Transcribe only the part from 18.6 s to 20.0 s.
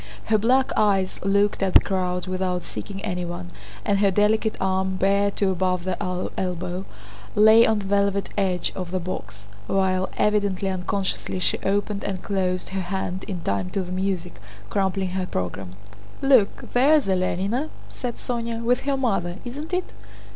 "with her mother, isn't it?"